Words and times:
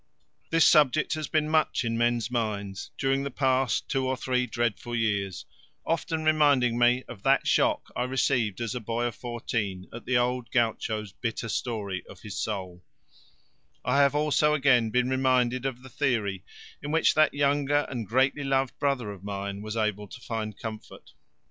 This 0.49 0.65
subject 0.65 1.13
has 1.13 1.27
been 1.27 1.47
much 1.47 1.85
in 1.85 1.95
men's 1.95 2.31
minds 2.31 2.89
during 2.97 3.21
the 3.21 3.29
past 3.29 3.87
two 3.87 4.07
or 4.07 4.17
three 4.17 4.47
dreadful 4.47 4.95
years, 4.95 5.45
often 5.85 6.23
reminding 6.25 6.79
me 6.79 7.03
of 7.07 7.21
that 7.21 7.45
shock 7.45 7.91
I 7.95 8.05
received 8.05 8.61
as 8.61 8.73
a 8.73 8.79
boy 8.79 9.03
of 9.05 9.13
fourteen 9.13 9.87
at 9.93 10.05
the 10.07 10.17
old 10.17 10.49
gaucho's 10.49 11.11
bitter 11.11 11.49
story 11.49 12.03
of 12.09 12.21
his 12.21 12.35
soul; 12.35 12.83
I 13.85 13.97
have 13.99 14.15
also 14.15 14.55
again 14.55 14.89
been 14.89 15.07
reminded 15.07 15.67
of 15.67 15.83
the 15.83 15.87
theory 15.89 16.43
in 16.81 16.89
which 16.89 17.13
that 17.13 17.35
younger 17.35 17.85
and 17.87 18.07
greatly 18.07 18.43
loved 18.43 18.79
brother 18.79 19.11
of 19.11 19.23
mine 19.23 19.61
was 19.61 19.77
able 19.77 20.07
to 20.07 20.19
find 20.19 20.57
comfort. 20.57 21.11